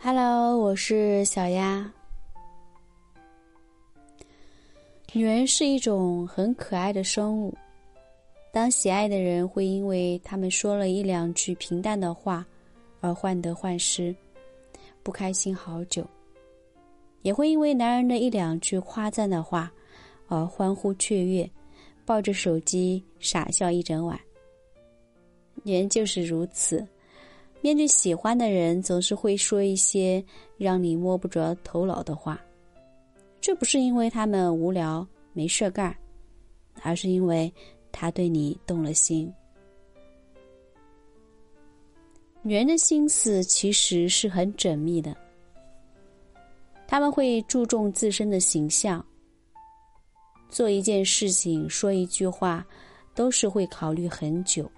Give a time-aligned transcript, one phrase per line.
[0.00, 1.92] Hello，我是小丫。
[5.12, 7.52] 女人是一种很可爱的生物，
[8.52, 12.46] 当喜爱的人会因为他们说了一两句平淡的话
[13.00, 14.14] 而患得患失，
[15.02, 16.04] 不开心好久；
[17.22, 19.68] 也会因为男人的一两句夸赞的话
[20.28, 21.50] 而欢呼雀跃，
[22.06, 24.18] 抱着手机傻笑一整晚。
[25.64, 26.86] 女人就是如此。
[27.60, 30.24] 面对喜欢的人，总是会说一些
[30.56, 32.40] 让你摸不着头脑的话。
[33.40, 35.96] 这不是因为他们无聊没事干，
[36.82, 37.52] 而是因为
[37.90, 39.32] 他对你动了心。
[42.42, 45.16] 女人的心思其实是很缜密的，
[46.86, 49.04] 他们会注重自身的形象，
[50.48, 52.64] 做一件事情、说一句话，
[53.14, 54.70] 都是会考虑很久。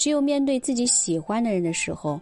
[0.00, 2.18] 只有面对自己喜欢的人的时候，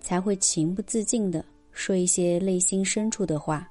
[0.00, 3.70] 才会情不自禁的说一些内心深处的话。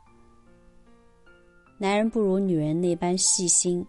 [1.77, 3.85] 男人不如女人那般细心，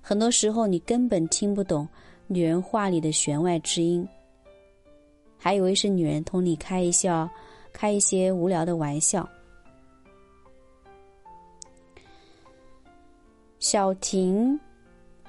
[0.00, 1.88] 很多时候你根本听不懂
[2.28, 4.06] 女人话里的弦外之音，
[5.36, 7.28] 还以为是女人同你开一笑，
[7.72, 9.28] 开一些无聊的玩笑。
[13.58, 14.56] 小婷。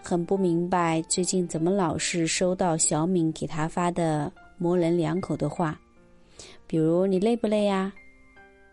[0.10, 5.80] 很不明白，最近怎么老是收到小敏给他发的模棱两可的话，
[6.66, 7.94] 比如“你累不累呀？”“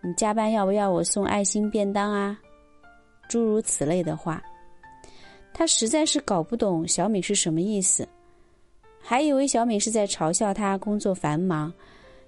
[0.02, 2.40] 你加班要不要我送爱心便当啊？”
[3.28, 4.42] 诸如此类的话，
[5.52, 8.08] 他实在是搞不懂小敏是什么意思，
[8.98, 11.70] 还以为小敏是在嘲笑他工作繁忙，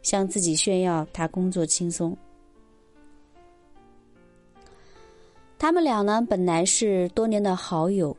[0.03, 2.15] 向自己炫耀他工作轻松。
[5.59, 8.15] 他们俩呢，本来是多年的好友。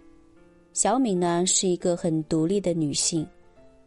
[0.72, 3.28] 小敏呢是一个很独立的女性，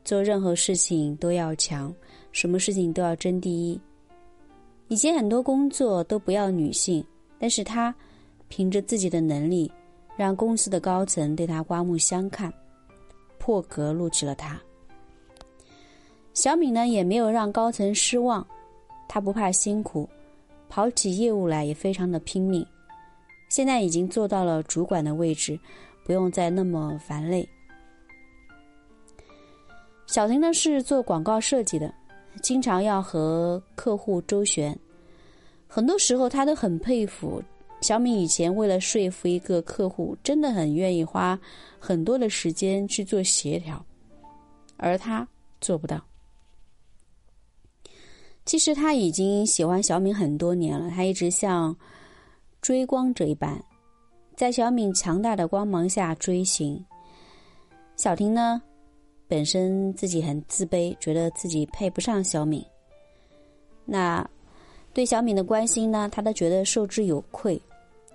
[0.04, 1.94] 做任何事情都要强，
[2.32, 3.80] 什么事情都要争第一。
[4.88, 7.02] 以前很多工作都不要女性，
[7.38, 7.94] 但是她
[8.48, 9.70] 凭着自己的能力，
[10.16, 12.52] 让公司的高层对她刮目相看，
[13.38, 14.60] 破格录取了她。
[16.34, 18.46] 小敏呢也没有让高层失望，
[19.08, 20.06] 她不怕辛苦，
[20.68, 22.66] 跑起业务来也非常的拼命，
[23.48, 25.58] 现在已经做到了主管的位置。
[26.04, 27.48] 不用再那么烦累。
[30.06, 31.92] 小婷呢是做广告设计的，
[32.42, 34.78] 经常要和客户周旋，
[35.66, 37.42] 很多时候她都很佩服
[37.80, 38.18] 小敏。
[38.20, 41.38] 以前为了说服一个客户，真的很愿意花
[41.78, 43.82] 很多的时间去做协调，
[44.76, 45.26] 而她
[45.60, 46.00] 做不到。
[48.44, 51.74] 其实他已经喜欢小敏很多年了，他一直像
[52.60, 53.64] 追光者一般。
[54.42, 56.84] 在小敏强大的光芒下追寻，
[57.94, 58.60] 小婷呢，
[59.28, 62.60] 本身自己很自卑，觉得自己配不上小敏。
[63.84, 64.28] 那
[64.92, 67.62] 对小敏的关心呢，她都觉得受之有愧，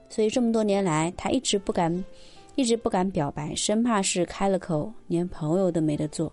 [0.10, 2.04] 所以这么多年来，她一直不敢，
[2.56, 6.30] 一直不敢表白，生怕是开了口，连朋友都没得做。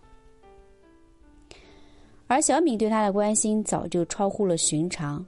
[2.27, 5.25] 而小敏对他的关心早就超乎了寻常，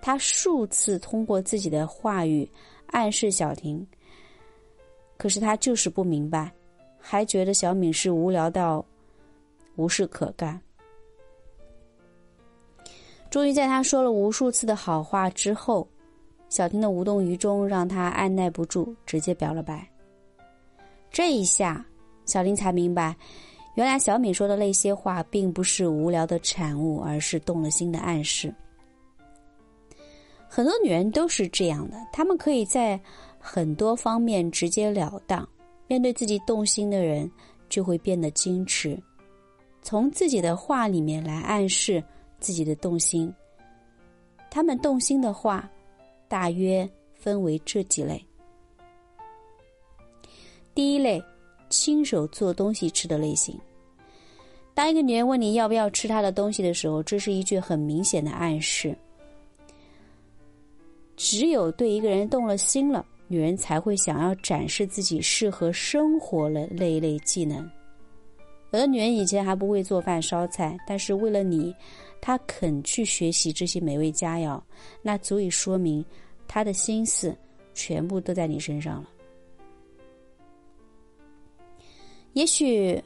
[0.00, 2.48] 他数次通过自己的话语。
[2.92, 3.86] 暗示小婷，
[5.16, 6.52] 可是他就是不明白，
[6.98, 8.84] 还觉得小敏是无聊到
[9.76, 10.60] 无事可干。
[13.30, 15.86] 终于在他说了无数次的好话之后，
[16.48, 19.88] 小婷的无动于衷让他按耐不住，直接表了白。
[21.12, 21.84] 这一下，
[22.26, 23.16] 小林才明白，
[23.76, 28.52] 原来小敏说的那些话并不是无聊的产物，而是动了心的暗示。
[30.52, 33.00] 很多女人都是这样的，她们可以在
[33.38, 35.48] 很多方面直截了当，
[35.86, 37.30] 面对自己动心的人
[37.68, 39.00] 就会变得矜持，
[39.80, 42.02] 从自己的话里面来暗示
[42.40, 43.32] 自己的动心。
[44.50, 45.70] 他们动心的话，
[46.26, 48.20] 大约分为这几类：
[50.74, 51.22] 第一类，
[51.68, 53.56] 亲手做东西吃的类型。
[54.74, 58.98] 当一个女人问你要不要吃她的东西的时候，这是一句很明显的暗示。
[61.22, 67.70] 只有对一个人动了心了，女人才会想要展示自己适合生活的那一类技能。
[68.72, 71.74] 有的女人以前还不会做饭烧菜，但是为了你，
[72.22, 74.58] 她肯去学习这些美味佳肴，
[75.02, 76.02] 那足以说明
[76.48, 77.36] 她的心思
[77.74, 79.10] 全部都在你身上了。
[82.32, 82.98] 也许，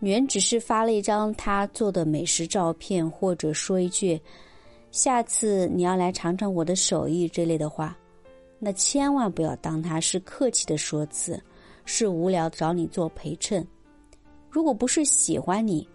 [0.00, 4.20] 女人只是发了一张她做的美食照片，或者说一句。
[4.96, 7.94] 下次你要来尝尝我的手艺这类的话，
[8.58, 11.38] 那千万不要当他是客气的说辞，
[11.84, 13.64] 是无聊找你做陪衬。
[14.48, 15.86] 如果不是喜欢你，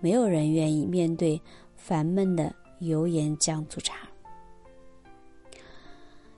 [0.00, 1.38] 没有人愿意面对
[1.76, 4.08] 烦闷的油盐酱醋茶。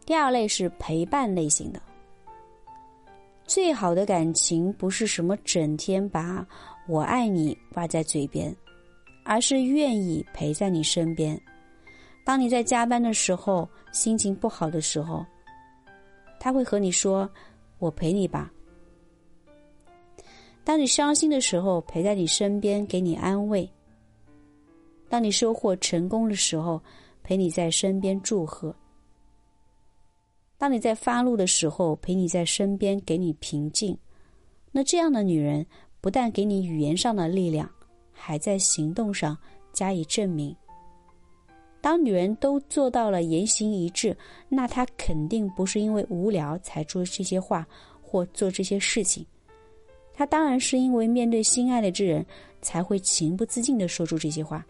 [0.05, 1.81] 第二类是陪伴类型的。
[3.47, 6.45] 最好的感情不是什么整天把
[6.89, 8.53] 我爱你挂在嘴边，
[9.25, 11.41] 而是愿意陪在你身边。
[12.29, 15.25] 当你在加班的时候，心情不好的时候，
[16.39, 17.27] 他会和你说
[17.81, 18.53] ：“我陪你吧。”
[20.63, 23.67] 当你伤心的时候，陪在你身边给你安慰；
[25.09, 26.79] 当你收获成功的时候，
[27.23, 28.77] 陪你在身边祝贺。
[30.59, 33.97] 当你在发怒的时候，陪你在身边给你平静，
[34.71, 35.65] 那这样的女人
[36.03, 37.67] 不但给你语言上的力量，
[38.13, 39.35] 还在行动上
[39.73, 40.55] 加以证明。
[41.81, 44.17] 当女人都做到了言行一致，
[44.49, 47.67] 那她肯定不是因为无聊才说这些话
[48.03, 49.25] 或做这些事情，
[50.13, 52.25] 她当然是因为面对心爱的之人
[52.61, 54.67] 才会情不自禁的说出这些话。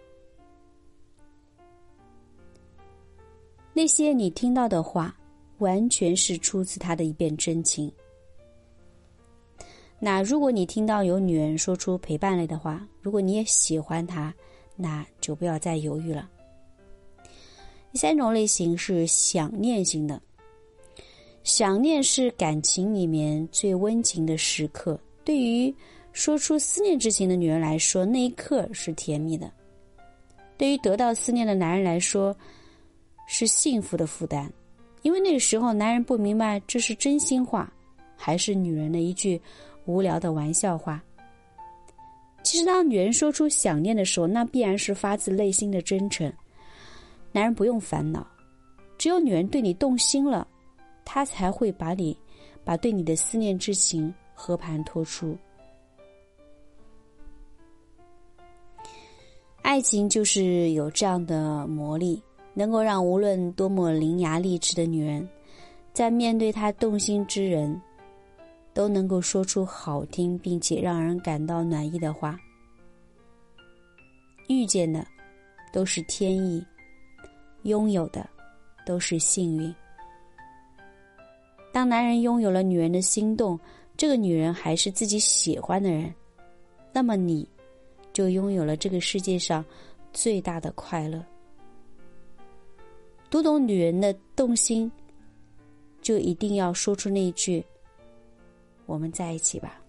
[3.72, 5.14] 那些你听到的话。
[5.58, 7.90] 完全是出自他的一片真情。
[9.99, 14.32] 那如果你听到有女人说出陪伴类的话，如果你也喜欢她，
[14.76, 16.31] 那就不要再犹豫了。
[17.93, 20.20] 第三种类型是想念型的，
[21.43, 24.99] 想念是感情里面最温情的时刻。
[25.25, 25.75] 对于
[26.12, 29.46] 说出思念之情的女人来说，那一刻是甜蜜的；
[30.56, 32.37] 对于得到思念的男人来说，
[33.26, 34.52] 是幸福的负担。
[35.02, 37.73] 因为那个时候，男人不明白这是真心话，
[38.17, 39.41] 还是女人的一句
[39.87, 41.02] 无聊的玩笑话。
[42.43, 46.31] 其实，当女人说出想念的时候，那必然是发自内心的真诚。
[47.32, 48.26] 男人不用烦恼，
[48.96, 50.46] 只有女人对你动心了，
[51.04, 52.16] 他才会把你
[52.64, 55.36] 把对你的思念之情和盘托出。
[59.62, 62.22] 爱情就是有这样的魔力。
[62.54, 65.28] 能够让无论多么伶牙俐齿的女人，
[65.92, 67.81] 在面对她动心之人，
[68.74, 72.36] 都能够说出好听并且让人感到暖意的话。
[74.48, 75.06] 遇见的
[75.72, 76.66] 都是天意，
[77.62, 78.28] 拥有的
[78.87, 79.75] 都是幸运。
[81.72, 83.58] 当男人拥有了女人的心动，
[83.96, 86.12] 这个女人还是自己喜欢的人，
[86.93, 87.49] 那么你，
[88.12, 89.64] 就拥有了这个世界上
[90.12, 91.25] 最大的快乐。
[93.31, 94.90] 读懂女人的动心，
[96.00, 97.64] 就一定要说出那句
[98.87, 99.81] “我们在一起吧”。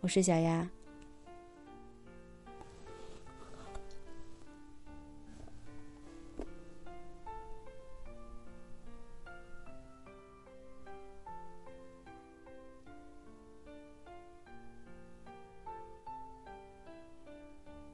[0.00, 0.68] 我是小丫。